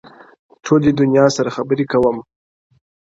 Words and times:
ټولي 0.65 0.91
دنـيـا 0.99 1.25
سره 1.35 1.49
خــبري 1.55 1.85
كـــوم” 1.91 2.17